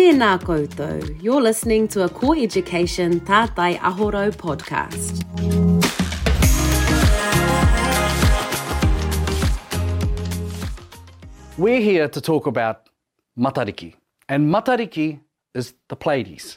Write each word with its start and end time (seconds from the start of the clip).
Tēnā 0.00 0.38
koutou. 0.40 1.22
You're 1.22 1.42
listening 1.42 1.86
to 1.88 2.04
a 2.04 2.08
Core 2.08 2.36
Education 2.38 3.20
Tātai 3.20 3.76
Ahoro 3.80 4.30
podcast. 4.32 5.20
We're 11.58 11.82
here 11.82 12.08
to 12.08 12.20
talk 12.22 12.46
about 12.46 12.88
Matariki. 13.38 13.92
And 14.26 14.50
Matariki 14.50 15.20
is 15.54 15.74
the 15.88 15.96
Pleiades. 15.96 16.56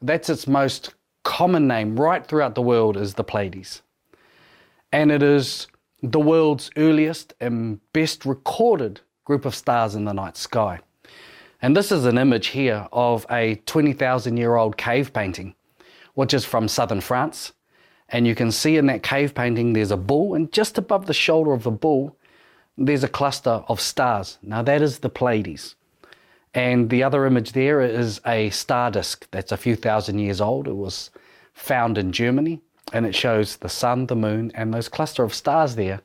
That's 0.00 0.30
its 0.30 0.46
most 0.46 0.94
common 1.22 1.68
name 1.68 2.00
right 2.00 2.26
throughout 2.26 2.54
the 2.54 2.62
world 2.62 2.96
is 2.96 3.12
the 3.12 3.24
Pleiades. 3.24 3.82
And 4.90 5.12
it 5.12 5.22
is 5.22 5.66
the 6.02 6.20
world's 6.20 6.70
earliest 6.78 7.34
and 7.42 7.78
best 7.92 8.24
recorded 8.24 9.02
group 9.26 9.44
of 9.44 9.54
stars 9.54 9.94
in 9.94 10.06
the 10.06 10.14
night 10.14 10.38
sky. 10.38 10.80
And 11.62 11.76
this 11.76 11.92
is 11.92 12.06
an 12.06 12.16
image 12.16 12.48
here 12.48 12.88
of 12.92 13.26
a 13.30 13.56
20,000 13.66 14.36
year 14.36 14.56
old 14.56 14.76
cave 14.76 15.12
painting, 15.12 15.54
which 16.14 16.32
is 16.32 16.44
from 16.44 16.68
southern 16.68 17.00
France. 17.00 17.52
And 18.08 18.26
you 18.26 18.34
can 18.34 18.50
see 18.50 18.76
in 18.76 18.86
that 18.86 19.02
cave 19.02 19.34
painting 19.34 19.72
there's 19.72 19.90
a 19.90 19.96
bull, 19.96 20.34
and 20.34 20.50
just 20.52 20.78
above 20.78 21.06
the 21.06 21.14
shoulder 21.14 21.52
of 21.52 21.62
the 21.62 21.70
bull, 21.70 22.16
there's 22.76 23.04
a 23.04 23.08
cluster 23.08 23.62
of 23.68 23.80
stars. 23.80 24.38
Now, 24.42 24.62
that 24.62 24.82
is 24.82 24.98
the 24.98 25.10
Pleiades. 25.10 25.76
And 26.54 26.90
the 26.90 27.02
other 27.04 27.26
image 27.26 27.52
there 27.52 27.80
is 27.80 28.20
a 28.26 28.50
star 28.50 28.90
disk 28.90 29.28
that's 29.30 29.52
a 29.52 29.56
few 29.56 29.76
thousand 29.76 30.18
years 30.18 30.40
old. 30.40 30.66
It 30.66 30.74
was 30.74 31.10
found 31.52 31.98
in 31.98 32.10
Germany, 32.10 32.62
and 32.92 33.06
it 33.06 33.14
shows 33.14 33.56
the 33.56 33.68
sun, 33.68 34.06
the 34.06 34.16
moon, 34.16 34.50
and 34.54 34.74
those 34.74 34.88
cluster 34.88 35.22
of 35.22 35.34
stars 35.34 35.76
there 35.76 36.00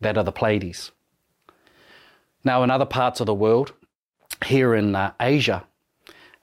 that 0.00 0.16
are 0.16 0.24
the 0.24 0.32
Pleiades. 0.32 0.92
Now, 2.42 2.62
in 2.62 2.70
other 2.70 2.86
parts 2.86 3.20
of 3.20 3.26
the 3.26 3.34
world, 3.34 3.74
here 4.44 4.74
in 4.74 4.94
uh, 4.94 5.12
Asia, 5.20 5.64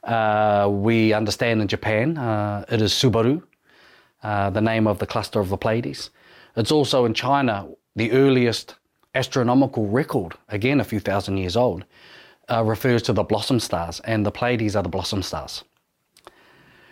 uh, 0.04 0.70
we 0.72 1.14
understand 1.14 1.62
in 1.62 1.68
Japan 1.68 2.18
uh, 2.18 2.66
it 2.70 2.82
is 2.82 2.94
Subaru, 2.94 3.44
uh, 4.24 4.50
the 4.50 4.62
name 4.62 4.88
of 4.88 5.00
the 5.00 5.06
cluster 5.06 5.40
of 5.40 5.50
the 5.50 5.58
Pleiades. 5.58 6.10
It's 6.56 6.72
also 6.72 7.06
in 7.06 7.14
China, 7.14 7.68
the 7.96 8.12
earliest 8.12 8.76
astronomical 9.16 9.88
record, 9.88 10.34
again 10.50 10.80
a 10.80 10.84
few 10.84 11.00
thousand 11.00 11.38
years 11.38 11.58
old, 11.58 11.86
uh, 12.50 12.64
refers 12.64 13.02
to 13.04 13.14
the 13.14 13.24
blossom 13.24 13.60
stars, 13.60 14.00
and 14.02 14.26
the 14.26 14.32
Pleiades 14.32 14.76
are 14.76 14.84
the 14.84 14.90
blossom 14.90 15.22
stars. 15.22 15.64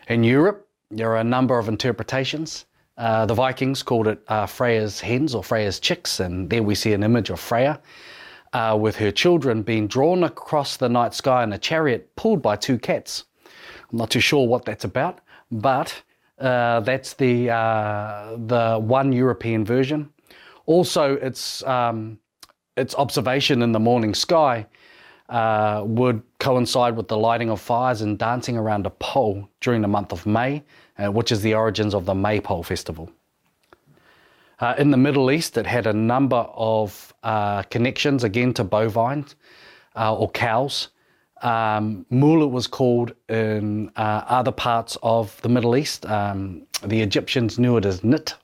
In 0.08 0.24
Europe, 0.24 0.68
there 0.92 1.12
are 1.12 1.20
a 1.20 1.24
number 1.24 1.58
of 1.58 1.68
interpretations. 1.68 2.66
Uh, 2.98 3.26
the 3.26 3.34
Vikings 3.34 3.82
called 3.82 4.08
it 4.08 4.22
Freya's 4.48 5.00
hens 5.00 5.34
or 5.34 5.44
Freya's 5.44 5.80
chicks, 5.80 6.20
and 6.20 6.50
there 6.50 6.64
we 6.64 6.76
see 6.76 6.94
an 6.94 7.04
image 7.04 7.30
of 7.30 7.40
Freya 7.40 7.82
uh, 8.56 8.74
with 8.74 8.96
her 8.96 9.12
children 9.12 9.62
being 9.62 9.86
drawn 9.86 10.24
across 10.24 10.78
the 10.78 10.88
night 10.88 11.14
sky 11.14 11.44
in 11.44 11.52
a 11.52 11.58
chariot 11.58 12.16
pulled 12.16 12.42
by 12.42 12.56
two 12.56 12.80
cats. 12.80 13.26
I'm 13.92 13.98
not 13.98 14.10
too 14.10 14.22
sure 14.22 14.48
what 14.48 14.64
that's 14.64 14.86
about, 14.86 15.20
but 15.52 16.02
uh, 16.40 16.80
that's 16.80 17.16
the 17.16 17.50
uh, 17.50 18.38
the 18.48 18.80
one 18.80 19.12
European 19.12 19.66
version. 19.66 20.10
Also, 20.68 21.16
its 21.18 21.64
um, 21.64 22.18
its 22.78 22.96
observation 22.96 23.62
in 23.62 23.74
the 23.74 23.80
morning 23.80 24.16
sky 24.16 24.66
uh, 25.28 25.84
would 25.86 26.24
coincide 26.40 26.96
with 26.96 27.10
the 27.10 27.18
lighting 27.18 27.50
of 27.50 27.60
fires 27.60 28.02
and 28.02 28.18
dancing 28.18 28.56
around 28.56 28.86
a 28.86 28.90
pole 28.90 29.50
during 29.60 29.82
the 29.82 29.88
month 29.90 30.14
of 30.14 30.26
May, 30.26 30.64
uh, 30.98 31.12
which 31.12 31.34
is 31.34 31.42
the 31.42 31.54
origins 31.54 31.94
of 31.94 32.06
the 32.06 32.16
Maypole 32.16 32.64
festival. 32.64 33.12
Uh, 34.60 34.74
in 34.78 34.92
the 34.92 34.98
Middle 34.98 35.32
East, 35.32 35.58
it 35.58 35.66
had 35.66 35.86
a 35.86 35.94
number 35.94 36.48
of 36.56 37.14
uh, 37.24 37.64
connections 37.64 38.24
again 38.24 38.54
to 38.54 38.64
bovines 38.64 39.36
uh, 39.96 40.16
or 40.16 40.30
cows. 40.32 40.90
Um, 41.42 42.06
Mula 42.10 42.48
was 42.48 42.66
called 42.66 43.14
in 43.28 43.92
uh, 43.98 44.24
other 44.28 44.54
parts 44.54 44.98
of 45.04 45.40
the 45.42 45.50
Middle 45.50 45.76
East. 45.76 46.06
Um, 46.06 46.66
the 46.84 47.02
Egyptians 47.02 47.60
knew 47.60 47.76
it 47.78 47.86
as 47.86 48.04
Nit 48.04 48.36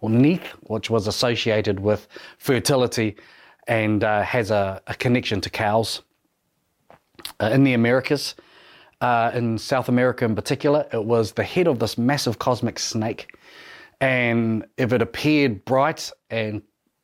or 0.00 0.10
Neith, 0.10 0.46
which 0.62 0.90
was 0.90 1.06
associated 1.06 1.78
with 1.78 2.08
fertility 2.38 3.16
and 3.68 4.02
uh, 4.02 4.22
has 4.22 4.50
a, 4.50 4.82
a, 4.88 4.94
connection 4.94 5.40
to 5.42 5.50
cows. 5.50 6.02
Uh, 7.38 7.50
in 7.52 7.62
the 7.62 7.74
Americas, 7.74 8.34
in 9.34 9.56
South 9.56 9.88
America 9.88 10.24
in 10.24 10.34
particular, 10.34 10.86
it 10.92 11.04
was 11.04 11.32
the 11.32 11.44
head 11.44 11.68
of 11.68 11.78
this 11.78 11.96
massive 11.96 12.38
cosmic 12.40 12.78
snake 12.78 13.32
and 14.00 14.66
if 14.76 14.92
it 14.92 15.02
appeared 15.02 15.64
bright 15.64 16.10
and 16.30 16.62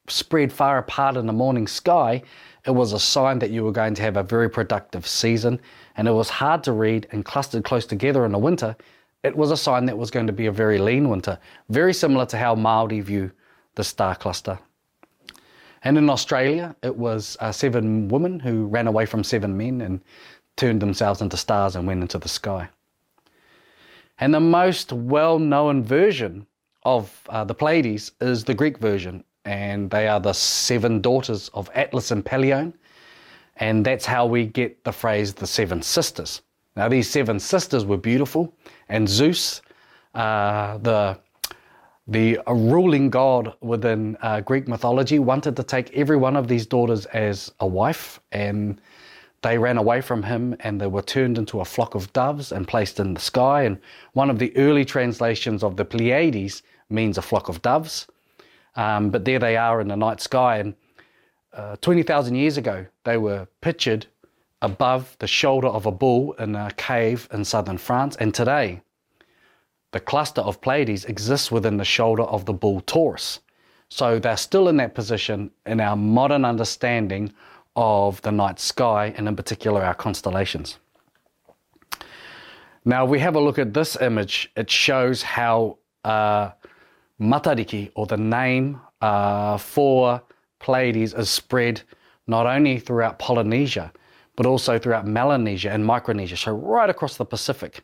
spread 0.08 0.52
far 0.52 0.78
apart 0.78 1.16
in 1.16 1.26
the 1.26 1.32
morning 1.32 1.66
sky, 1.66 2.22
it 2.64 2.70
was 2.70 2.92
a 2.92 2.98
sign 2.98 3.38
that 3.40 3.50
you 3.50 3.64
were 3.64 3.72
going 3.72 3.94
to 3.94 4.02
have 4.02 4.16
a 4.16 4.22
very 4.22 4.48
productive 4.48 5.06
season. 5.06 5.60
And 5.96 6.08
it 6.08 6.12
was 6.12 6.30
hard 6.30 6.62
to 6.64 6.72
read 6.72 7.06
and 7.12 7.24
clustered 7.24 7.64
close 7.64 7.86
together 7.86 8.24
in 8.24 8.32
the 8.32 8.38
winter. 8.38 8.76
It 9.22 9.36
was 9.36 9.50
a 9.50 9.56
sign 9.56 9.86
that 9.86 9.98
was 9.98 10.10
going 10.10 10.26
to 10.26 10.32
be 10.32 10.46
a 10.46 10.52
very 10.52 10.78
lean 10.78 11.08
winter, 11.08 11.38
very 11.68 11.92
similar 11.92 12.26
to 12.26 12.38
how 12.38 12.54
Maori 12.54 13.00
view 13.00 13.30
the 13.74 13.84
star 13.84 14.14
cluster. 14.14 14.58
And 15.82 15.98
in 15.98 16.08
Australia, 16.08 16.74
it 16.82 16.96
was 16.96 17.36
uh, 17.40 17.52
seven 17.52 18.08
women 18.08 18.40
who 18.40 18.66
ran 18.66 18.86
away 18.86 19.06
from 19.06 19.22
seven 19.22 19.56
men 19.56 19.80
and 19.80 20.00
turned 20.56 20.80
themselves 20.80 21.20
into 21.20 21.36
stars 21.36 21.76
and 21.76 21.86
went 21.86 22.02
into 22.02 22.18
the 22.18 22.28
sky. 22.28 22.68
And 24.18 24.32
the 24.32 24.40
most 24.40 24.92
well 24.92 25.38
known 25.38 25.84
version 25.84 26.46
of 26.86 27.20
uh, 27.30 27.42
the 27.42 27.54
Pleiades 27.54 28.12
is 28.20 28.44
the 28.44 28.54
Greek 28.54 28.78
version, 28.78 29.24
and 29.44 29.90
they 29.90 30.06
are 30.06 30.20
the 30.20 30.32
seven 30.32 31.00
daughters 31.00 31.50
of 31.52 31.68
Atlas 31.74 32.12
and 32.12 32.24
Pleione, 32.24 32.72
and 33.56 33.84
that's 33.84 34.06
how 34.06 34.24
we 34.24 34.46
get 34.46 34.84
the 34.84 34.92
phrase 34.92 35.34
the 35.34 35.48
seven 35.48 35.82
sisters. 35.82 36.42
Now, 36.76 36.88
these 36.88 37.10
seven 37.10 37.40
sisters 37.40 37.84
were 37.84 37.96
beautiful, 37.96 38.54
and 38.88 39.08
Zeus, 39.08 39.62
uh, 40.14 40.78
the 40.78 41.18
the 42.08 42.38
ruling 42.46 43.10
god 43.10 43.54
within 43.62 44.16
uh, 44.22 44.40
Greek 44.40 44.68
mythology, 44.68 45.18
wanted 45.18 45.56
to 45.56 45.64
take 45.64 45.92
every 45.92 46.16
one 46.16 46.36
of 46.36 46.46
these 46.46 46.64
daughters 46.64 47.04
as 47.06 47.52
a 47.58 47.66
wife, 47.66 48.20
and 48.30 48.80
they 49.42 49.58
ran 49.58 49.76
away 49.76 50.00
from 50.00 50.22
him 50.22 50.56
and 50.60 50.80
they 50.80 50.86
were 50.86 51.02
turned 51.02 51.38
into 51.38 51.60
a 51.60 51.64
flock 51.64 51.94
of 51.94 52.12
doves 52.12 52.52
and 52.52 52.66
placed 52.66 52.98
in 52.98 53.14
the 53.14 53.20
sky. 53.20 53.62
And 53.62 53.78
one 54.12 54.30
of 54.30 54.38
the 54.38 54.56
early 54.56 54.84
translations 54.84 55.62
of 55.62 55.76
the 55.76 55.84
Pleiades 55.84 56.62
means 56.88 57.18
a 57.18 57.22
flock 57.22 57.48
of 57.48 57.62
doves. 57.62 58.06
Um, 58.74 59.10
but 59.10 59.24
there 59.24 59.38
they 59.38 59.56
are 59.56 59.80
in 59.80 59.88
the 59.88 59.96
night 59.96 60.20
sky. 60.20 60.58
And 60.58 60.74
uh, 61.52 61.76
20,000 61.76 62.34
years 62.34 62.56
ago, 62.56 62.86
they 63.04 63.16
were 63.16 63.48
pictured 63.60 64.06
above 64.62 65.16
the 65.18 65.26
shoulder 65.26 65.68
of 65.68 65.86
a 65.86 65.92
bull 65.92 66.32
in 66.34 66.54
a 66.54 66.70
cave 66.76 67.28
in 67.32 67.44
southern 67.44 67.78
France. 67.78 68.16
And 68.16 68.34
today, 68.34 68.82
the 69.92 70.00
cluster 70.00 70.42
of 70.42 70.60
Pleiades 70.60 71.04
exists 71.04 71.50
within 71.50 71.76
the 71.76 71.84
shoulder 71.84 72.24
of 72.24 72.44
the 72.44 72.52
bull 72.52 72.80
Taurus. 72.82 73.40
So 73.88 74.18
they're 74.18 74.36
still 74.36 74.68
in 74.68 74.76
that 74.78 74.94
position 74.94 75.50
in 75.64 75.80
our 75.80 75.96
modern 75.96 76.44
understanding 76.44 77.32
of 77.76 78.20
the 78.22 78.32
night 78.32 78.58
sky 78.58 79.14
and, 79.16 79.28
in 79.28 79.36
particular, 79.36 79.82
our 79.82 79.94
constellations. 79.94 80.78
Now, 82.84 83.04
we 83.04 83.18
have 83.20 83.36
a 83.36 83.40
look 83.40 83.58
at 83.58 83.74
this 83.74 83.96
image. 84.00 84.50
It 84.56 84.70
shows 84.70 85.22
how 85.22 85.78
uh, 86.04 86.50
Matariki, 87.20 87.90
or 87.94 88.06
the 88.06 88.16
name 88.16 88.80
uh, 89.00 89.56
for 89.56 90.22
Pleiades, 90.58 91.14
is 91.14 91.30
spread 91.30 91.82
not 92.26 92.46
only 92.46 92.78
throughout 92.78 93.18
Polynesia, 93.18 93.92
but 94.36 94.46
also 94.46 94.78
throughout 94.78 95.06
Melanesia 95.06 95.70
and 95.70 95.84
Micronesia, 95.84 96.36
so 96.36 96.52
right 96.52 96.90
across 96.90 97.16
the 97.16 97.24
Pacific, 97.24 97.82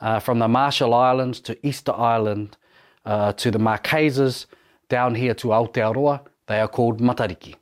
uh, 0.00 0.20
from 0.20 0.38
the 0.38 0.48
Marshall 0.48 0.94
Islands 0.94 1.40
to 1.40 1.66
Easter 1.66 1.92
Island 1.92 2.56
uh, 3.04 3.32
to 3.34 3.50
the 3.50 3.58
Marquesas, 3.58 4.46
down 4.88 5.14
here 5.14 5.34
to 5.34 5.48
Aotearoa, 5.48 6.20
they 6.46 6.60
are 6.60 6.68
called 6.68 7.00
Matariki. 7.00 7.54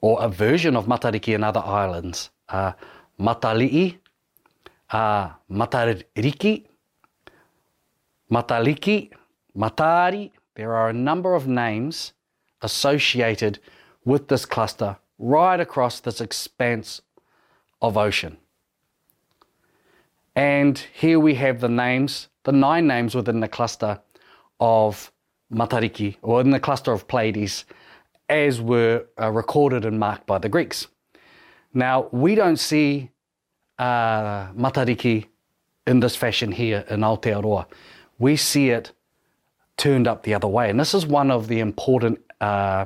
Or 0.00 0.22
a 0.22 0.28
version 0.28 0.76
of 0.76 0.86
Matariki 0.86 1.34
in 1.34 1.44
other 1.44 1.60
islands, 1.60 2.30
uh, 2.48 2.72
Matali'i, 3.18 3.98
uh, 4.90 5.30
Matariki, 5.50 6.64
Mataliki, 8.30 9.10
Matari, 9.60 10.30
there 10.54 10.74
are 10.74 10.88
a 10.88 10.92
number 10.94 11.34
of 11.34 11.46
names 11.46 12.14
associated 12.62 13.58
with 14.06 14.28
this 14.28 14.46
cluster 14.46 14.96
right 15.18 15.60
across 15.60 16.00
this 16.00 16.20
expanse 16.20 17.02
of 17.82 17.98
ocean. 17.98 18.38
And 20.34 20.78
here 20.94 21.20
we 21.20 21.34
have 21.34 21.60
the 21.60 21.68
names, 21.68 22.28
the 22.44 22.52
nine 22.52 22.86
names 22.86 23.14
within 23.14 23.40
the 23.40 23.48
cluster 23.48 24.00
of 24.58 25.12
Matariki, 25.52 26.16
or 26.22 26.40
in 26.40 26.50
the 26.50 26.60
cluster 26.60 26.92
of 26.92 27.06
Pleiades, 27.06 27.66
as 28.30 28.62
were 28.62 29.04
uh, 29.20 29.30
recorded 29.30 29.84
and 29.84 29.98
marked 29.98 30.26
by 30.26 30.38
the 30.38 30.48
Greeks. 30.48 30.86
Now, 31.74 32.08
we 32.12 32.34
don't 32.34 32.58
see 32.58 33.10
uh, 33.78 34.52
Matariki 34.52 35.26
in 35.86 36.00
this 36.00 36.16
fashion 36.16 36.52
here 36.52 36.84
in 36.88 37.00
Aotearoa. 37.00 37.66
We 38.18 38.36
see 38.36 38.70
it 38.70 38.92
turned 39.80 40.06
up 40.06 40.24
the 40.24 40.34
other 40.34 40.46
way. 40.46 40.68
And 40.68 40.78
this 40.78 40.92
is 40.92 41.06
one 41.06 41.30
of 41.30 41.48
the 41.48 41.58
important 41.58 42.20
uh, 42.42 42.84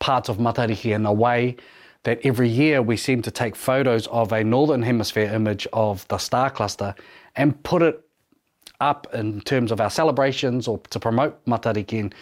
parts 0.00 0.28
of 0.28 0.38
Matariki 0.38 0.92
and 0.92 1.06
the 1.06 1.12
way 1.12 1.56
that 2.02 2.18
every 2.24 2.48
year 2.48 2.82
we 2.82 2.96
seem 2.96 3.22
to 3.22 3.30
take 3.30 3.54
photos 3.54 4.08
of 4.08 4.32
a 4.32 4.42
northern 4.42 4.82
hemisphere 4.82 5.32
image 5.32 5.68
of 5.72 6.06
the 6.08 6.18
star 6.18 6.50
cluster 6.50 6.96
and 7.36 7.62
put 7.62 7.80
it 7.80 8.00
up 8.80 9.06
in 9.14 9.40
terms 9.42 9.70
of 9.70 9.80
our 9.80 9.88
celebrations 9.88 10.66
or 10.66 10.78
to 10.90 10.98
promote 10.98 11.44
Matariki. 11.46 12.00
And 12.00 12.14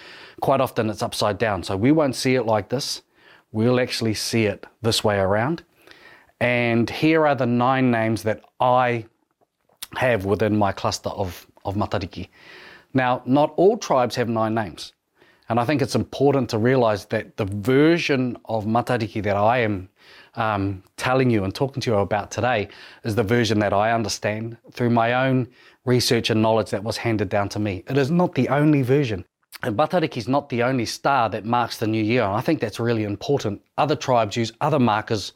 quite 0.42 0.60
often 0.60 0.90
it's 0.90 1.02
upside 1.02 1.38
down. 1.38 1.62
So 1.62 1.74
we 1.74 1.90
won't 1.90 2.14
see 2.14 2.34
it 2.34 2.42
like 2.42 2.68
this. 2.68 3.00
We'll 3.52 3.80
actually 3.80 4.12
see 4.12 4.44
it 4.44 4.66
this 4.82 5.02
way 5.02 5.18
around. 5.18 5.62
And 6.40 6.90
here 6.90 7.26
are 7.26 7.34
the 7.34 7.46
nine 7.46 7.90
names 7.90 8.22
that 8.24 8.44
I 8.60 9.06
have 9.96 10.26
within 10.26 10.58
my 10.58 10.72
cluster 10.72 11.08
of, 11.08 11.46
of 11.64 11.74
Matariki. 11.74 12.28
Now, 12.92 13.22
not 13.24 13.52
all 13.56 13.76
tribes 13.76 14.16
have 14.16 14.28
nine 14.28 14.54
names. 14.54 14.92
And 15.48 15.58
I 15.58 15.64
think 15.64 15.82
it's 15.82 15.96
important 15.96 16.48
to 16.50 16.58
realize 16.58 17.06
that 17.06 17.36
the 17.36 17.44
version 17.44 18.36
of 18.44 18.66
Matariki 18.66 19.20
that 19.24 19.36
I 19.36 19.58
am 19.58 19.88
um, 20.36 20.82
telling 20.96 21.28
you 21.28 21.42
and 21.42 21.52
talking 21.52 21.80
to 21.82 21.90
you 21.90 21.96
about 21.96 22.30
today 22.30 22.68
is 23.02 23.16
the 23.16 23.24
version 23.24 23.58
that 23.58 23.72
I 23.72 23.90
understand 23.90 24.56
through 24.72 24.90
my 24.90 25.12
own 25.26 25.48
research 25.84 26.30
and 26.30 26.40
knowledge 26.40 26.70
that 26.70 26.84
was 26.84 26.96
handed 26.96 27.28
down 27.28 27.48
to 27.48 27.58
me. 27.58 27.82
It 27.88 27.98
is 27.98 28.12
not 28.12 28.36
the 28.36 28.48
only 28.48 28.82
version. 28.82 29.24
And 29.62 29.76
Matariki 29.76 30.18
is 30.18 30.28
not 30.28 30.48
the 30.48 30.62
only 30.62 30.86
star 30.86 31.28
that 31.30 31.44
marks 31.44 31.78
the 31.78 31.86
new 31.86 32.02
year. 32.02 32.22
And 32.22 32.32
I 32.32 32.40
think 32.40 32.60
that's 32.60 32.78
really 32.78 33.02
important. 33.02 33.60
Other 33.76 33.96
tribes 33.96 34.36
use 34.36 34.52
other 34.60 34.78
markers 34.78 35.32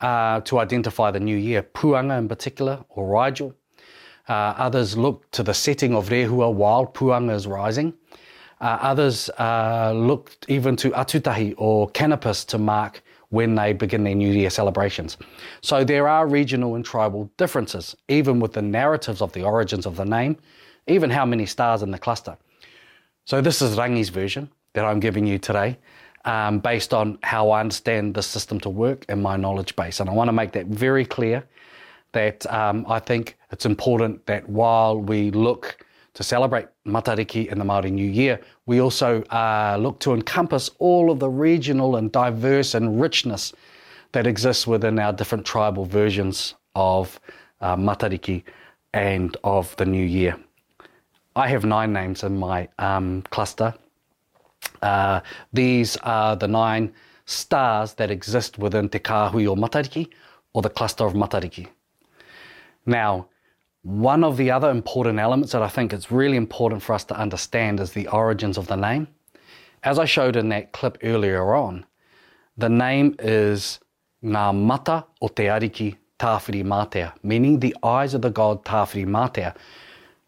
uh, 0.00 0.40
to 0.42 0.60
identify 0.60 1.10
the 1.10 1.20
new 1.20 1.36
year, 1.36 1.62
Puanga 1.62 2.16
in 2.16 2.28
particular, 2.28 2.84
or 2.88 3.08
Rigel. 3.08 3.54
Uh, 4.28 4.54
others 4.56 4.96
look 4.96 5.30
to 5.30 5.42
the 5.42 5.54
setting 5.54 5.94
of 5.94 6.10
Rehua 6.10 6.52
while 6.52 6.86
Puanga 6.86 7.34
is 7.34 7.46
rising. 7.46 7.94
Uh, 8.60 8.78
others 8.80 9.30
uh, 9.38 9.92
look 9.94 10.32
even 10.48 10.76
to 10.76 10.90
Atutahi 10.90 11.54
or 11.56 11.88
Canopus 11.90 12.44
to 12.46 12.58
mark 12.58 13.02
when 13.30 13.54
they 13.54 13.72
begin 13.72 14.04
their 14.04 14.14
New 14.14 14.32
Year 14.32 14.50
celebrations. 14.50 15.16
So 15.60 15.84
there 15.84 16.08
are 16.08 16.26
regional 16.26 16.74
and 16.74 16.84
tribal 16.84 17.30
differences, 17.36 17.96
even 18.08 18.40
with 18.40 18.52
the 18.52 18.62
narratives 18.62 19.22
of 19.22 19.32
the 19.32 19.44
origins 19.44 19.86
of 19.86 19.96
the 19.96 20.04
name, 20.04 20.36
even 20.86 21.10
how 21.10 21.24
many 21.24 21.46
stars 21.46 21.82
in 21.82 21.90
the 21.90 21.98
cluster. 21.98 22.36
So 23.24 23.40
this 23.40 23.60
is 23.62 23.76
Rangi's 23.76 24.08
version 24.08 24.50
that 24.72 24.84
I'm 24.84 25.00
giving 25.00 25.26
you 25.26 25.38
today, 25.38 25.78
um, 26.24 26.58
based 26.58 26.94
on 26.94 27.18
how 27.22 27.50
I 27.50 27.60
understand 27.60 28.14
the 28.14 28.22
system 28.22 28.58
to 28.60 28.70
work 28.70 29.04
and 29.08 29.22
my 29.22 29.36
knowledge 29.36 29.76
base. 29.76 30.00
And 30.00 30.08
I 30.08 30.12
want 30.14 30.28
to 30.28 30.32
make 30.32 30.52
that 30.52 30.66
very 30.66 31.04
clear 31.04 31.46
that 32.12 32.50
um, 32.52 32.84
I 32.88 32.98
think 32.98 33.36
it's 33.50 33.66
important 33.66 34.24
that 34.26 34.48
while 34.48 35.00
we 35.00 35.30
look 35.30 35.84
to 36.14 36.22
celebrate 36.22 36.66
Matariki 36.86 37.50
and 37.50 37.60
the 37.60 37.64
Māori 37.64 37.92
New 37.92 38.10
Year, 38.10 38.40
we 38.66 38.80
also 38.80 39.22
uh, 39.24 39.76
look 39.80 40.00
to 40.00 40.14
encompass 40.14 40.70
all 40.78 41.10
of 41.10 41.20
the 41.20 41.28
regional 41.28 41.96
and 41.96 42.10
diverse 42.10 42.74
and 42.74 43.00
richness 43.00 43.52
that 44.12 44.26
exists 44.26 44.66
within 44.66 44.98
our 44.98 45.12
different 45.12 45.44
tribal 45.46 45.84
versions 45.84 46.54
of 46.74 47.20
uh, 47.60 47.76
Matariki 47.76 48.42
and 48.94 49.36
of 49.44 49.76
the 49.76 49.84
New 49.84 50.04
Year. 50.04 50.36
I 51.36 51.46
have 51.48 51.64
nine 51.64 51.92
names 51.92 52.24
in 52.24 52.36
my 52.38 52.68
um, 52.78 53.22
cluster. 53.30 53.74
Uh, 54.82 55.20
these 55.52 55.96
are 55.98 56.34
the 56.34 56.48
nine 56.48 56.92
stars 57.26 57.94
that 57.94 58.10
exist 58.10 58.58
within 58.58 58.88
Te 58.88 58.98
Kāhui 58.98 59.46
o 59.46 59.54
Matariki 59.54 60.08
or 60.52 60.62
the 60.62 60.70
cluster 60.70 61.06
of 61.06 61.12
Matariki. 61.12 61.68
Now, 62.88 63.28
one 63.82 64.24
of 64.24 64.38
the 64.38 64.50
other 64.50 64.70
important 64.70 65.18
elements 65.18 65.52
that 65.52 65.62
I 65.62 65.68
think 65.68 65.92
is 65.92 66.10
really 66.10 66.38
important 66.38 66.82
for 66.82 66.94
us 66.94 67.04
to 67.04 67.20
understand 67.20 67.80
is 67.80 67.92
the 67.92 68.08
origins 68.08 68.56
of 68.56 68.66
the 68.66 68.76
name. 68.76 69.08
As 69.84 69.98
I 69.98 70.06
showed 70.06 70.36
in 70.36 70.48
that 70.48 70.72
clip 70.72 70.96
earlier 71.02 71.54
on, 71.54 71.84
the 72.56 72.70
name 72.70 73.14
is 73.18 73.78
Ngā 74.24 74.54
Mata 74.56 75.04
o 75.20 75.28
Te 75.28 75.44
Ariki 75.44 75.96
Tāwhiri 76.18 76.64
Mātea, 76.64 77.12
meaning 77.22 77.60
the 77.60 77.76
eyes 77.82 78.14
of 78.14 78.22
the 78.22 78.30
god 78.30 78.64
Tāwhiri 78.64 79.06
Mātea, 79.06 79.54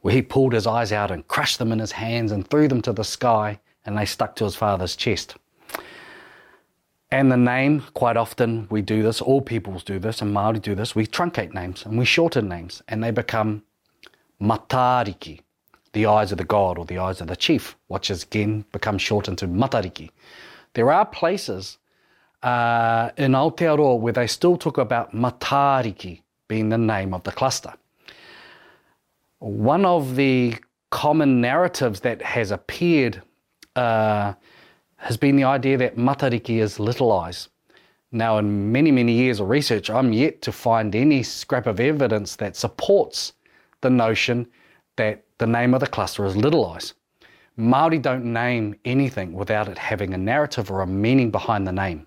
where 0.03 0.15
he 0.15 0.21
pulled 0.21 0.53
his 0.53 0.67
eyes 0.67 0.93
out 0.93 1.11
and 1.11 1.27
crushed 1.29 1.59
them 1.59 1.73
in 1.73 1.79
his 1.79 1.93
hands 1.93 2.31
and 2.31 2.47
threw 2.47 2.69
them 2.69 2.83
to 2.83 2.93
the 2.93 3.05
sky, 3.05 3.59
and 3.87 3.97
they 3.97 4.05
stuck 4.05 4.37
to 4.37 4.45
his 4.45 4.55
father's 4.55 4.97
chest. 4.97 5.37
And 7.13 7.31
the 7.31 7.37
name, 7.37 7.83
quite 7.95 8.17
often 8.17 8.69
we 8.71 8.83
do 8.83 9.03
this, 9.03 9.21
all 9.21 9.43
peoples 9.43 9.83
do 9.83 9.99
this, 9.99 10.23
and 10.23 10.35
Māori 10.35 10.63
do 10.63 10.77
this, 10.77 10.95
we 10.95 11.07
truncate 11.07 11.53
names 11.53 11.85
and 11.85 11.99
we 11.99 12.05
shorten 12.05 12.49
names, 12.49 12.83
and 12.87 13.03
they 13.03 13.11
become 13.11 13.63
Matariki, 14.41 15.41
the 15.93 16.07
eyes 16.07 16.31
of 16.31 16.39
the 16.39 16.45
god 16.45 16.79
or 16.79 16.85
the 16.85 16.99
eyes 16.99 17.21
of 17.21 17.27
the 17.27 17.37
chief, 17.37 17.77
which 17.89 18.11
is 18.11 18.23
again 18.23 18.65
become 18.73 18.97
shortened 18.97 19.39
to 19.39 19.49
Matariki. 19.49 20.11
There 20.75 20.93
are 20.93 21.05
places 21.05 21.79
uh, 22.45 23.11
in 23.17 23.33
Aotearoa 23.33 23.99
where 23.99 24.13
they 24.13 24.29
still 24.29 24.57
talk 24.57 24.79
about 24.79 25.13
Matariki 25.13 26.23
being 26.47 26.69
the 26.69 26.79
name 26.79 27.13
of 27.13 27.25
the 27.25 27.33
cluster. 27.33 27.75
One 29.41 29.85
of 29.85 30.15
the 30.15 30.55
common 30.91 31.41
narratives 31.41 32.01
that 32.01 32.23
has 32.23 32.51
appeared 32.51 33.23
uh, 33.75 34.35
has 35.01 35.17
been 35.17 35.35
the 35.35 35.45
idea 35.45 35.79
that 35.79 35.97
Matariki 35.97 36.61
is 36.61 36.79
little 36.79 37.11
eyes. 37.11 37.49
Now, 38.13 38.37
in 38.37 38.71
many, 38.71 38.91
many 38.91 39.13
years 39.13 39.41
of 39.41 39.49
research, 39.49 39.89
I'm 39.89 40.13
yet 40.13 40.43
to 40.43 40.53
find 40.53 40.95
any 40.95 41.23
scrap 41.23 41.67
of 41.67 41.81
evidence 41.81 42.37
that 42.37 42.55
supports 42.55 43.33
the 43.81 43.89
notion 43.89 44.47
that 44.97 45.25
the 45.39 45.47
name 45.47 45.73
of 45.73 45.81
the 45.81 45.87
cluster 45.87 46.27
is 46.27 46.37
Little 46.37 46.67
Eyes. 46.67 46.93
Maori 47.57 47.99
don't 47.99 48.31
name 48.31 48.79
anything 48.85 49.33
without 49.33 49.69
it 49.69 49.79
having 49.79 50.13
a 50.13 50.19
narrative 50.19 50.71
or 50.71 50.83
a 50.83 50.87
meaning 50.87 51.31
behind 51.31 51.67
the 51.67 51.73
name. 51.73 52.07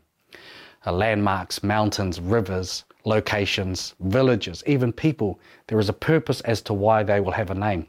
Uh, 0.85 0.91
landmarks, 0.91 1.63
mountains, 1.63 2.19
rivers, 2.19 2.83
locations, 3.05 3.95
villages, 4.01 4.63
even 4.67 4.93
people, 4.93 5.39
there 5.65 5.79
is 5.79 5.89
a 5.89 5.93
purpose 5.93 6.41
as 6.41 6.61
to 6.61 6.73
why 6.73 7.01
they 7.01 7.19
will 7.19 7.31
have 7.31 7.49
a 7.49 7.55
name. 7.55 7.87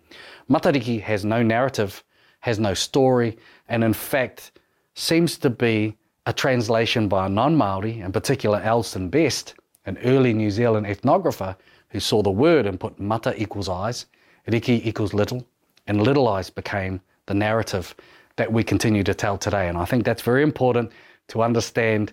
Matariki 0.49 0.99
has 1.03 1.27
no 1.27 1.43
narrative, 1.43 2.03
has 2.41 2.59
no 2.59 2.73
story, 2.73 3.37
and 3.69 3.85
in 3.85 3.93
fact, 3.93 4.53
seems 4.95 5.37
to 5.39 5.51
be 5.51 5.97
a 6.27 6.33
translation 6.33 7.09
by 7.09 7.27
a 7.27 7.29
non 7.29 7.57
Maori, 7.57 8.01
in 8.01 8.13
particular 8.13 8.61
Elsdon 8.61 9.11
Best, 9.11 9.55
an 9.87 9.99
early 9.99 10.33
New 10.33 10.51
Zealand 10.51 10.87
ethnographer 10.87 11.57
who 11.91 12.01
saw 12.01 12.23
the 12.23 12.31
word 12.31 12.67
and 12.67 12.81
put 12.81 12.99
mata 12.99 13.41
equals 13.41 13.69
eyes, 13.69 14.07
riki 14.47 14.87
equals 14.89 15.13
little, 15.13 15.47
and 15.87 16.03
little 16.03 16.27
eyes 16.29 16.51
became 16.51 17.01
the 17.27 17.35
narrative 17.35 17.95
that 18.37 18.53
we 18.53 18.65
continue 18.65 19.05
to 19.05 19.15
tell 19.15 19.39
today. 19.39 19.69
And 19.69 19.79
I 19.79 19.85
think 19.85 20.05
that's 20.05 20.23
very 20.23 20.43
important 20.43 20.91
to 21.29 21.43
understand 21.43 22.13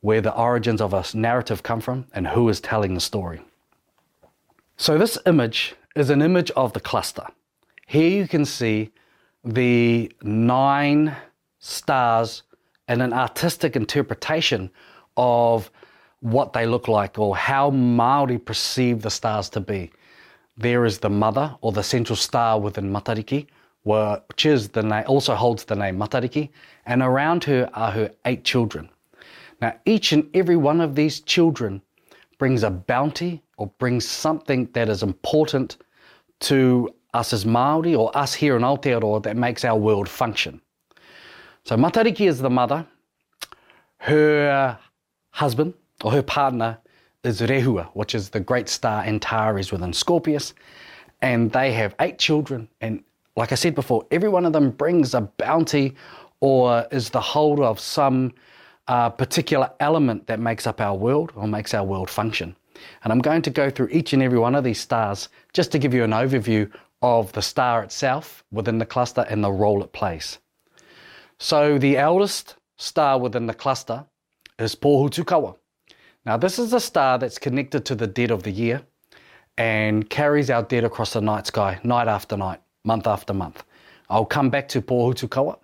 where 0.00 0.20
the 0.20 0.34
origins 0.34 0.80
of 0.80 0.92
a 0.92 1.04
narrative 1.14 1.62
come 1.62 1.80
from 1.80 2.06
and 2.12 2.26
who 2.26 2.48
is 2.48 2.60
telling 2.60 2.94
the 2.94 3.00
story. 3.00 3.40
So, 4.76 4.98
this 4.98 5.16
image 5.24 5.74
is 5.94 6.10
an 6.10 6.20
image 6.20 6.50
of 6.50 6.74
the 6.74 6.80
cluster. 6.80 7.26
Here 7.86 8.10
you 8.10 8.28
can 8.28 8.44
see 8.44 8.90
the 9.42 10.12
nine 10.22 11.16
stars 11.66 12.42
and 12.88 13.02
an 13.02 13.12
artistic 13.12 13.74
interpretation 13.76 14.70
of 15.16 15.70
what 16.20 16.52
they 16.52 16.66
look 16.66 16.88
like 16.88 17.18
or 17.18 17.36
how 17.36 17.70
Maori 17.70 18.38
perceive 18.38 19.02
the 19.02 19.10
stars 19.10 19.48
to 19.50 19.60
be. 19.60 19.90
There 20.56 20.84
is 20.84 20.98
the 20.98 21.10
mother 21.10 21.54
or 21.60 21.72
the 21.72 21.82
central 21.82 22.16
star 22.16 22.58
within 22.58 22.90
Matariki, 22.90 23.46
which 23.82 24.46
is 24.46 24.68
the 24.68 24.82
name, 24.82 25.04
also 25.06 25.34
holds 25.34 25.64
the 25.64 25.76
name 25.76 25.98
Matariki, 25.98 26.50
and 26.86 27.02
around 27.02 27.44
her 27.44 27.68
are 27.74 27.90
her 27.90 28.10
eight 28.24 28.44
children. 28.44 28.88
Now, 29.60 29.74
each 29.84 30.12
and 30.12 30.28
every 30.34 30.56
one 30.56 30.80
of 30.80 30.94
these 30.94 31.20
children 31.20 31.82
brings 32.38 32.62
a 32.62 32.70
bounty 32.70 33.42
or 33.56 33.68
brings 33.78 34.06
something 34.06 34.68
that 34.72 34.88
is 34.88 35.02
important 35.02 35.78
to 36.40 36.94
us 37.14 37.32
as 37.32 37.46
Maori 37.46 37.94
or 37.94 38.16
us 38.16 38.34
here 38.34 38.56
in 38.56 38.62
Aotearoa 38.62 39.22
that 39.22 39.36
makes 39.36 39.64
our 39.64 39.78
world 39.78 40.08
function. 40.08 40.60
So 41.66 41.76
Matariki 41.76 42.28
is 42.28 42.38
the 42.38 42.48
mother. 42.48 42.86
Her 43.98 44.78
husband 45.30 45.74
or 46.04 46.12
her 46.12 46.22
partner 46.22 46.78
is 47.24 47.40
Rehua, 47.40 47.86
which 47.86 48.14
is 48.14 48.28
the 48.28 48.38
great 48.38 48.68
star 48.68 49.02
Antares 49.02 49.72
within 49.72 49.92
Scorpius. 49.92 50.54
And 51.22 51.50
they 51.50 51.72
have 51.72 51.96
eight 51.98 52.20
children. 52.20 52.68
And 52.80 53.02
like 53.34 53.50
I 53.50 53.56
said 53.56 53.74
before, 53.74 54.06
every 54.12 54.28
one 54.28 54.46
of 54.46 54.52
them 54.52 54.70
brings 54.70 55.12
a 55.12 55.22
bounty 55.22 55.96
or 56.38 56.86
is 56.92 57.10
the 57.10 57.20
holder 57.20 57.64
of 57.64 57.80
some 57.80 58.32
uh, 58.86 59.10
particular 59.10 59.68
element 59.80 60.28
that 60.28 60.38
makes 60.38 60.68
up 60.68 60.80
our 60.80 60.94
world 60.94 61.32
or 61.34 61.48
makes 61.48 61.74
our 61.74 61.82
world 61.82 62.08
function. 62.08 62.54
And 63.02 63.12
I'm 63.12 63.18
going 63.18 63.42
to 63.42 63.50
go 63.50 63.70
through 63.70 63.88
each 63.90 64.12
and 64.12 64.22
every 64.22 64.38
one 64.38 64.54
of 64.54 64.62
these 64.62 64.78
stars 64.78 65.30
just 65.52 65.72
to 65.72 65.80
give 65.80 65.92
you 65.92 66.04
an 66.04 66.12
overview 66.12 66.70
of 67.02 67.32
the 67.32 67.42
star 67.42 67.82
itself 67.82 68.44
within 68.52 68.78
the 68.78 68.86
cluster 68.86 69.26
and 69.28 69.42
the 69.42 69.50
role 69.50 69.82
it 69.82 69.92
plays. 69.92 70.38
So 71.38 71.78
the 71.78 71.98
eldest 71.98 72.56
star 72.78 73.18
within 73.18 73.46
the 73.46 73.54
cluster 73.54 74.06
is 74.58 74.74
Pohutukawa. 74.74 75.56
Now 76.24 76.36
this 76.36 76.58
is 76.58 76.72
a 76.72 76.80
star 76.80 77.18
that's 77.18 77.38
connected 77.38 77.84
to 77.86 77.94
the 77.94 78.06
dead 78.06 78.30
of 78.30 78.42
the 78.42 78.50
year 78.50 78.82
and 79.58 80.08
carries 80.08 80.50
our 80.50 80.62
dead 80.62 80.84
across 80.84 81.12
the 81.12 81.20
night 81.20 81.46
sky, 81.46 81.78
night 81.84 82.08
after 82.08 82.36
night, 82.36 82.60
month 82.84 83.06
after 83.06 83.34
month. 83.34 83.64
I'll 84.08 84.24
come 84.24 84.50
back 84.50 84.68
to 84.68 84.80
Pohutukawa. 84.80 85.58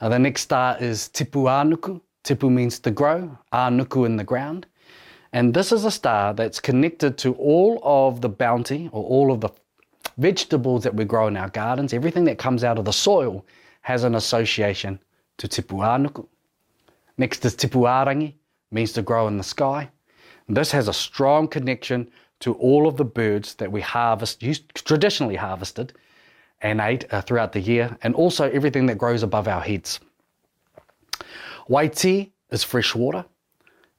Uh, 0.00 0.08
the 0.08 0.18
next 0.18 0.42
star 0.42 0.76
is 0.78 1.08
Tipuanuku, 1.08 2.00
tipu 2.24 2.50
means 2.50 2.78
to 2.80 2.90
grow, 2.90 3.38
anuku 3.52 4.04
in 4.04 4.16
the 4.16 4.24
ground. 4.24 4.66
And 5.32 5.54
this 5.54 5.72
is 5.72 5.84
a 5.84 5.90
star 5.90 6.34
that's 6.34 6.60
connected 6.60 7.16
to 7.18 7.34
all 7.34 7.80
of 7.82 8.20
the 8.20 8.28
bounty 8.28 8.88
or 8.92 9.02
all 9.04 9.32
of 9.32 9.40
the 9.40 9.48
vegetables 10.18 10.84
that 10.84 10.94
we 10.94 11.04
grow 11.04 11.26
in 11.26 11.36
our 11.36 11.48
gardens. 11.48 11.92
Everything 11.92 12.24
that 12.24 12.38
comes 12.38 12.64
out 12.64 12.78
of 12.78 12.84
the 12.84 12.92
soil 12.92 13.44
has 13.84 14.02
an 14.02 14.14
association 14.14 14.98
to 15.36 15.46
tipu 15.46 15.76
anuku. 15.94 16.26
Next 17.18 17.44
is 17.44 17.54
tipu 17.54 17.80
arangi, 17.86 18.32
means 18.70 18.92
to 18.94 19.02
grow 19.02 19.28
in 19.28 19.36
the 19.36 19.44
sky. 19.44 19.90
And 20.48 20.56
this 20.56 20.72
has 20.72 20.88
a 20.88 20.92
strong 20.92 21.48
connection 21.48 22.10
to 22.40 22.54
all 22.54 22.88
of 22.88 22.96
the 22.96 23.04
birds 23.04 23.54
that 23.56 23.70
we 23.70 23.82
harvest, 23.82 24.42
used, 24.42 24.74
traditionally 24.74 25.36
harvested 25.36 25.92
and 26.62 26.80
ate 26.80 27.04
uh, 27.12 27.20
throughout 27.20 27.52
the 27.52 27.60
year, 27.60 27.94
and 28.02 28.14
also 28.14 28.50
everything 28.50 28.86
that 28.86 28.96
grows 28.96 29.22
above 29.22 29.48
our 29.48 29.60
heads. 29.60 30.00
Waiti 31.68 32.30
is 32.50 32.64
fresh 32.64 32.94
water, 32.94 33.26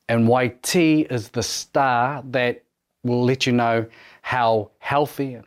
and 0.09 0.27
Waiti 0.27 1.05
is 1.11 1.29
the 1.29 1.43
star 1.43 2.23
that 2.31 2.63
will 3.03 3.23
let 3.23 3.45
you 3.45 3.53
know 3.53 3.85
how 4.23 4.71
healthy 4.79 5.37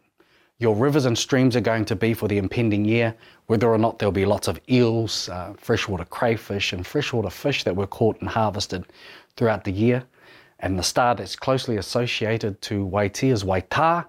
your 0.61 0.75
rivers 0.75 1.05
and 1.05 1.17
streams 1.17 1.55
are 1.55 1.61
going 1.61 1.85
to 1.85 1.95
be 1.95 2.13
for 2.13 2.27
the 2.27 2.39
impending 2.39 2.85
year, 2.85 3.15
whether 3.47 3.69
or 3.69 3.79
not 3.79 3.99
there'll 3.99 4.13
be 4.13 4.27
lots 4.27 4.49
of 4.49 4.61
eels, 4.69 5.29
uh, 5.29 5.55
freshwater 5.57 6.05
crayfish, 6.05 6.73
and 6.73 6.85
freshwater 6.85 7.31
fish 7.31 7.63
that 7.63 7.77
were 7.77 7.87
caught 7.87 8.21
and 8.21 8.29
harvested 8.29 8.85
throughout 9.37 9.63
the 9.63 9.71
year. 9.71 10.05
And 10.59 10.77
the 10.77 10.83
star 10.83 11.15
that's 11.15 11.37
closely 11.37 11.77
associated 11.77 12.61
to 12.63 12.85
Waiti 12.85 13.31
is 13.31 13.45
Waita. 13.45 14.07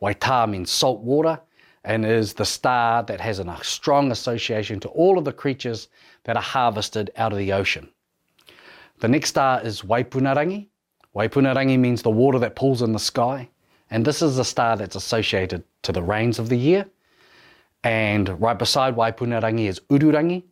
Waita 0.00 0.48
means 0.48 0.70
salt 0.70 1.02
water 1.02 1.38
and 1.84 2.06
is 2.06 2.32
the 2.32 2.44
star 2.44 3.02
that 3.02 3.20
has 3.20 3.38
a 3.38 3.58
strong 3.62 4.12
association 4.12 4.80
to 4.80 4.88
all 4.88 5.18
of 5.18 5.26
the 5.26 5.32
creatures 5.32 5.88
that 6.24 6.36
are 6.36 6.42
harvested 6.42 7.10
out 7.16 7.32
of 7.32 7.38
the 7.38 7.52
ocean. 7.52 7.90
The 9.00 9.08
next 9.08 9.30
star 9.30 9.60
is 9.62 9.82
Waipunarangi. 9.82 10.68
Waipunarangi 11.14 11.78
means 11.78 12.00
the 12.00 12.10
water 12.10 12.38
that 12.38 12.56
pools 12.56 12.80
in 12.80 12.92
the 12.92 12.98
sky. 12.98 13.50
And 13.92 14.06
this 14.06 14.22
is 14.22 14.38
a 14.38 14.44
star 14.44 14.78
that's 14.78 14.96
associated 14.96 15.64
to 15.82 15.92
the 15.92 16.02
rains 16.02 16.38
of 16.38 16.48
the 16.48 16.56
year. 16.56 16.86
And 17.84 18.40
right 18.40 18.58
beside 18.58 18.96
Waipunarangi 18.96 19.68
is 19.68 19.80
Ururangi. 19.90 20.44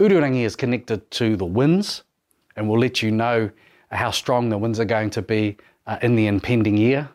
Ururangi 0.00 0.44
is 0.44 0.56
connected 0.56 1.10
to 1.10 1.36
the 1.36 1.44
winds 1.44 2.04
and 2.56 2.66
will 2.66 2.78
let 2.78 3.02
you 3.02 3.10
know 3.10 3.50
how 3.90 4.10
strong 4.10 4.48
the 4.48 4.56
winds 4.56 4.80
are 4.80 4.86
going 4.86 5.10
to 5.10 5.20
be 5.20 5.58
uh, 5.86 5.98
in 6.00 6.16
the 6.16 6.26
impending 6.26 6.78
year. 6.78 7.06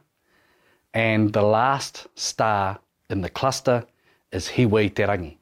And 0.93 1.33
the 1.33 1.41
last 1.41 2.05
star 2.13 2.77
in 3.09 3.21
the 3.21 3.29
cluster 3.29 3.83
is 4.31 4.47
Hiwi 4.47 4.93
Te 4.93 5.01
Rangi. 5.01 5.37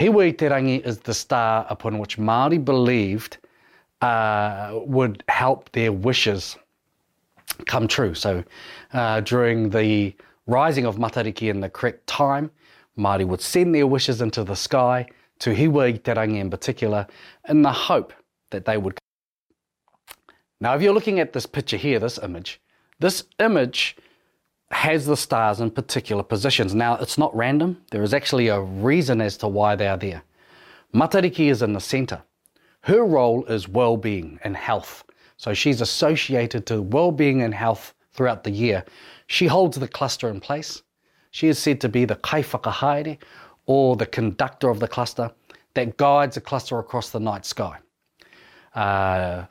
Hiwi 0.00 0.36
Te 0.36 0.46
Rangi 0.46 0.84
is 0.84 0.98
the 0.98 1.14
star 1.14 1.64
upon 1.70 2.00
which 2.00 2.18
Māori 2.18 2.62
believed 2.62 3.38
uh, 4.00 4.80
would 4.84 5.22
help 5.28 5.70
their 5.70 5.92
wishes 5.92 6.56
come 7.66 7.88
true. 7.88 8.14
So 8.14 8.44
uh, 8.92 9.20
during 9.20 9.70
the 9.70 10.14
rising 10.46 10.86
of 10.86 10.96
Matariki 10.96 11.48
in 11.50 11.60
the 11.60 11.68
correct 11.68 12.06
time, 12.06 12.50
Māori 12.98 13.26
would 13.26 13.40
send 13.40 13.74
their 13.74 13.86
wishes 13.86 14.20
into 14.20 14.44
the 14.44 14.56
sky 14.56 15.06
to 15.38 15.50
Hiwa 15.50 15.86
i 15.86 15.92
te 15.92 16.12
Rangi 16.12 16.38
in 16.38 16.50
particular 16.50 17.06
in 17.48 17.62
the 17.62 17.72
hope 17.72 18.12
that 18.50 18.64
they 18.64 18.76
would 18.76 18.98
now, 20.62 20.76
if 20.76 20.80
you're 20.80 20.94
looking 20.94 21.18
at 21.18 21.32
this 21.32 21.44
picture 21.44 21.76
here, 21.76 21.98
this 21.98 22.20
image, 22.22 22.60
this 23.00 23.24
image 23.40 23.96
has 24.70 25.06
the 25.06 25.16
stars 25.16 25.58
in 25.58 25.72
particular 25.72 26.22
positions. 26.22 26.72
Now, 26.72 26.94
it's 26.98 27.18
not 27.18 27.34
random. 27.34 27.82
There 27.90 28.04
is 28.04 28.14
actually 28.14 28.46
a 28.46 28.60
reason 28.60 29.20
as 29.20 29.36
to 29.38 29.48
why 29.48 29.74
they 29.74 29.88
are 29.88 29.96
there. 29.96 30.22
Matariki 30.94 31.50
is 31.50 31.62
in 31.62 31.72
the 31.72 31.80
center. 31.80 32.22
Her 32.82 33.04
role 33.04 33.44
is 33.46 33.66
well-being 33.66 34.38
and 34.44 34.56
health. 34.56 35.02
So 35.42 35.52
she's 35.54 35.80
associated 35.80 36.66
to 36.66 36.80
well-being 36.80 37.42
and 37.42 37.52
health 37.52 37.94
throughout 38.12 38.44
the 38.44 38.52
year. 38.52 38.84
She 39.26 39.48
holds 39.48 39.76
the 39.76 39.88
cluster 39.88 40.28
in 40.28 40.38
place. 40.38 40.84
She 41.32 41.48
is 41.48 41.58
said 41.58 41.80
to 41.80 41.88
be 41.88 42.04
the 42.04 42.14
kaiwhakahaere, 42.14 43.18
or 43.66 43.96
the 43.96 44.06
conductor 44.06 44.68
of 44.70 44.78
the 44.78 44.86
cluster, 44.86 45.32
that 45.74 45.96
guides 45.96 46.36
the 46.36 46.40
cluster 46.40 46.78
across 46.78 47.10
the 47.10 47.18
night 47.18 47.44
sky. 47.44 47.76
Uh, 48.72 49.46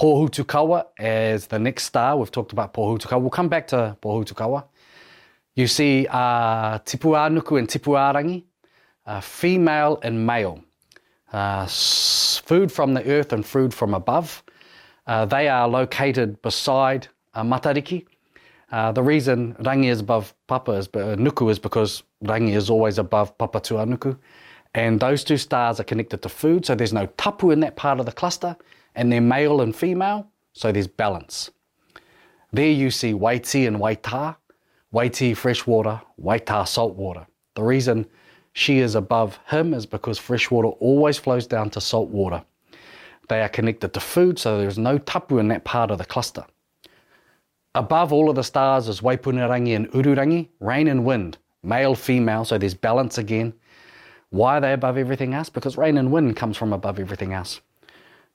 Pohutukawa 0.00 0.86
as 0.98 1.46
the 1.46 1.60
next 1.60 1.84
star. 1.84 2.16
We've 2.16 2.32
talked 2.32 2.52
about 2.52 2.74
Pohutukawa. 2.74 3.20
We'll 3.20 3.30
come 3.30 3.48
back 3.48 3.68
to 3.68 3.96
Pohutukawa. 4.02 4.64
You 5.54 5.68
see 5.68 6.08
uh, 6.10 6.80
Tipuanuku 6.80 7.56
and 7.56 7.68
Tipuarangi, 7.68 8.42
uh, 9.06 9.20
female 9.20 10.00
and 10.02 10.26
male. 10.26 10.60
Uh, 11.32 11.66
food 11.68 12.72
from 12.72 12.94
the 12.94 13.08
earth 13.08 13.32
and 13.32 13.46
food 13.46 13.72
from 13.72 13.94
above. 13.94 14.42
Uh, 15.08 15.24
they 15.24 15.48
are 15.48 15.66
located 15.66 16.40
beside 16.42 17.08
uh, 17.34 17.42
Matariki. 17.42 18.04
Uh, 18.70 18.92
the 18.92 19.02
reason 19.02 19.54
Rangi 19.54 19.86
is 19.86 20.00
above 20.00 20.34
Papa 20.46 20.72
is 20.72 20.86
uh, 20.88 21.16
Nuku 21.18 21.50
is 21.50 21.58
because 21.58 22.02
Rangi 22.24 22.54
is 22.54 22.68
always 22.68 22.98
above 22.98 23.36
Papa 23.38 23.60
Tuanuku. 23.60 24.16
And 24.74 25.00
those 25.00 25.24
two 25.24 25.38
stars 25.38 25.80
are 25.80 25.84
connected 25.84 26.20
to 26.22 26.28
food, 26.28 26.66
so 26.66 26.74
there's 26.74 26.92
no 26.92 27.06
tapu 27.16 27.50
in 27.50 27.60
that 27.60 27.74
part 27.74 27.98
of 27.98 28.06
the 28.06 28.12
cluster 28.12 28.54
and 28.94 29.10
they're 29.10 29.20
male 29.20 29.60
and 29.60 29.74
female, 29.74 30.26
so 30.52 30.72
there's 30.72 30.88
balance. 30.88 31.50
There 32.52 32.70
you 32.70 32.90
see 32.90 33.12
Waiti 33.12 33.66
and 33.66 33.76
Waita, 33.78 34.36
Waiti 34.92 35.36
freshwater, 35.36 36.00
Waita 36.20 36.66
saltwater. 36.66 37.26
The 37.54 37.62
reason 37.62 38.06
she 38.54 38.78
is 38.78 38.94
above 38.96 39.38
him 39.46 39.72
is 39.72 39.86
because 39.86 40.18
freshwater 40.18 40.68
always 40.68 41.16
flows 41.16 41.46
down 41.46 41.70
to 41.70 41.80
salt 41.80 42.08
water. 42.08 42.42
They 43.28 43.42
are 43.42 43.48
connected 43.48 43.92
to 43.94 44.00
food, 44.00 44.38
so 44.38 44.58
there's 44.58 44.78
no 44.78 44.98
tapu 44.98 45.38
in 45.38 45.48
that 45.48 45.64
part 45.64 45.90
of 45.90 45.98
the 45.98 46.04
cluster. 46.04 46.44
Above 47.74 48.12
all 48.12 48.30
of 48.30 48.36
the 48.36 48.42
stars 48.42 48.88
is 48.88 49.00
Waipunarangi 49.00 49.76
and 49.76 49.90
Ururangi, 49.92 50.48
rain 50.60 50.88
and 50.88 51.04
wind, 51.04 51.38
male, 51.62 51.94
female, 51.94 52.44
so 52.44 52.58
there's 52.58 52.74
balance 52.74 53.18
again. 53.18 53.52
Why 54.30 54.58
are 54.58 54.60
they 54.60 54.72
above 54.72 54.96
everything 54.96 55.34
else? 55.34 55.48
Because 55.48 55.76
rain 55.76 55.98
and 55.98 56.10
wind 56.10 56.36
comes 56.36 56.56
from 56.56 56.72
above 56.72 56.98
everything 56.98 57.32
else. 57.32 57.60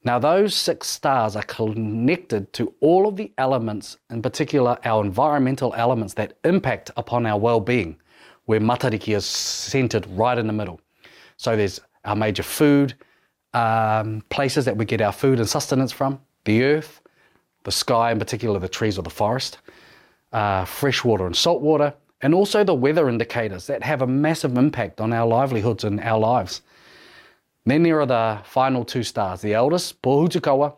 Now, 0.06 0.20
those 0.20 0.54
six 0.54 0.88
stars 0.88 1.36
are 1.36 1.44
connected 1.44 2.52
to 2.54 2.74
all 2.82 3.08
of 3.08 3.16
the 3.16 3.32
elements, 3.38 3.98
in 4.10 4.22
particular 4.22 4.78
our 4.84 5.04
environmental 5.04 5.74
elements 5.76 6.14
that 6.16 6.38
impact 6.44 6.92
upon 6.98 7.26
our 7.26 7.40
well 7.40 7.62
being, 7.62 7.98
where 8.46 8.60
Matariki 8.60 9.16
is 9.16 9.26
centered 9.26 10.06
right 10.08 10.38
in 10.38 10.46
the 10.46 10.54
middle. 10.54 10.82
So, 11.38 11.56
there's 11.56 11.80
our 12.04 12.16
major 12.16 12.44
food, 12.44 12.96
um, 13.54 14.24
places 14.30 14.66
that 14.66 14.78
we 14.78 14.86
get 14.86 15.02
our 15.02 15.12
food 15.12 15.40
and 15.40 15.48
sustenance 15.48 15.92
from, 15.92 16.20
the 16.46 16.64
earth, 16.64 17.02
the 17.64 17.72
sky, 17.72 18.12
in 18.12 18.20
particular 18.20 18.60
the 18.60 18.68
trees 18.68 18.98
or 18.98 19.04
the 19.04 19.10
forest, 19.10 19.60
uh, 20.32 20.66
fresh 20.66 21.04
water 21.04 21.26
and 21.26 21.36
salt 21.36 21.62
water, 21.62 21.94
and 22.22 22.34
also 22.34 22.64
the 22.64 22.74
weather 22.74 23.10
indicators 23.10 23.68
that 23.68 23.84
have 23.84 24.02
a 24.02 24.08
massive 24.08 24.58
impact 24.58 25.02
on 25.02 25.14
our 25.14 25.28
livelihoods 25.28 25.84
and 25.84 26.00
our 26.00 26.20
lives. 26.20 26.62
Then 27.66 27.84
there 27.84 28.02
are 28.02 28.06
the 28.06 28.42
final 28.44 28.84
two 28.84 29.04
stars, 29.04 29.42
the 29.42 29.54
eldest, 29.54 30.02
Pohutukawa, 30.02 30.76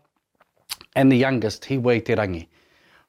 and 0.95 1.11
the 1.11 1.17
youngest, 1.17 1.63
Hiwa 1.63 1.95
i 1.95 1.99
te 1.99 2.15
Rangi. 2.15 2.47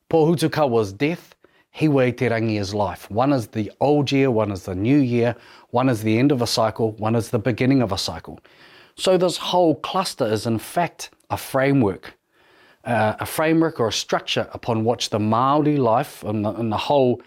Pohutukawa's 0.08 0.92
death, 0.92 1.34
Hiwa 1.74 2.06
i 2.06 2.10
te 2.10 2.28
Rangi 2.28 2.58
is 2.58 2.74
life. 2.74 3.10
One 3.10 3.32
is 3.32 3.48
the 3.48 3.70
old 3.80 4.12
year, 4.12 4.30
one 4.30 4.50
is 4.50 4.62
the 4.62 4.74
new 4.74 4.98
year, 4.98 5.36
one 5.70 5.88
is 5.88 6.02
the 6.02 6.18
end 6.18 6.32
of 6.32 6.40
a 6.40 6.46
cycle, 6.46 6.92
one 6.92 7.14
is 7.14 7.30
the 7.30 7.38
beginning 7.38 7.82
of 7.82 7.92
a 7.92 7.98
cycle. 7.98 8.40
So 8.96 9.18
this 9.18 9.36
whole 9.36 9.74
cluster 9.74 10.26
is 10.26 10.46
in 10.46 10.58
fact 10.58 11.10
a 11.28 11.36
framework, 11.36 12.14
uh, 12.84 13.14
a 13.20 13.26
framework 13.26 13.78
or 13.78 13.88
a 13.88 13.92
structure 13.92 14.48
upon 14.52 14.84
which 14.84 15.10
the 15.10 15.18
Maori 15.18 15.76
life 15.76 16.22
and 16.24 16.44
the, 16.44 16.50
and 16.52 16.72
the 16.72 16.78
whole 16.78 17.20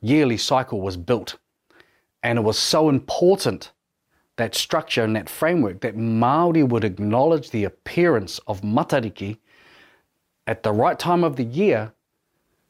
yearly 0.00 0.36
cycle 0.36 0.80
was 0.80 0.96
built. 0.96 1.36
And 2.22 2.38
it 2.38 2.42
was 2.42 2.58
so 2.58 2.88
important 2.88 3.72
that 4.36 4.54
structure 4.54 5.02
and 5.02 5.16
that 5.16 5.28
framework 5.28 5.80
that 5.80 5.96
Maori 5.96 6.62
would 6.62 6.84
acknowledge 6.84 7.50
the 7.50 7.64
appearance 7.64 8.38
of 8.46 8.60
Matariki 8.60 9.38
at 10.46 10.62
the 10.62 10.72
right 10.72 10.98
time 10.98 11.24
of 11.24 11.36
the 11.36 11.44
year 11.44 11.92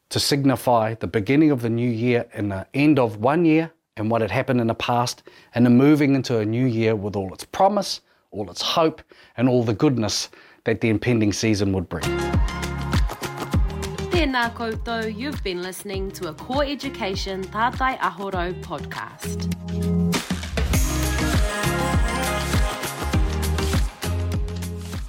to 0.09 0.19
signify 0.19 0.95
the 0.95 1.07
beginning 1.07 1.51
of 1.51 1.61
the 1.61 1.69
new 1.69 1.89
year 1.89 2.25
and 2.33 2.51
the 2.51 2.65
end 2.73 2.97
of 2.97 3.17
one 3.17 3.45
year 3.45 3.71
and 3.97 4.09
what 4.09 4.21
had 4.21 4.31
happened 4.31 4.61
in 4.61 4.67
the 4.67 4.75
past 4.75 5.23
and 5.53 5.65
the 5.65 5.69
moving 5.69 6.15
into 6.15 6.39
a 6.39 6.45
new 6.45 6.65
year 6.65 6.95
with 6.95 7.15
all 7.15 7.33
its 7.33 7.43
promise, 7.43 8.01
all 8.31 8.49
its 8.49 8.61
hope 8.61 9.01
and 9.37 9.47
all 9.49 9.63
the 9.63 9.73
goodness 9.73 10.29
that 10.65 10.81
the 10.81 10.89
impending 10.89 11.33
season 11.33 11.71
would 11.73 11.87
bring. 11.89 12.03
Tēnā 14.11 14.53
koutou, 14.53 15.15
you've 15.15 15.43
been 15.43 15.61
listening 15.61 16.11
to 16.11 16.29
a 16.29 16.33
Core 16.33 16.65
Education 16.65 17.43
Tātai 17.43 17.97
Ahoro 17.99 18.53
podcast. 18.61 19.96